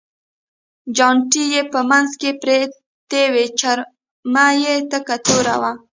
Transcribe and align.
چانټې 0.97 1.43
یې 1.53 1.61
په 1.71 1.79
منځ 1.89 2.09
کې 2.21 2.31
پرتې 2.41 3.23
وې، 3.33 3.45
چرم 3.59 4.35
یې 4.63 4.75
تک 4.91 5.07
تور 5.25 5.47
و. 5.61 5.63